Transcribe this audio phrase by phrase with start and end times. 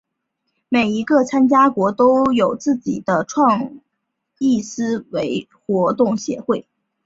[0.67, 3.79] 每一个参加国都有自己的创
[4.39, 6.65] 意思维活动协会。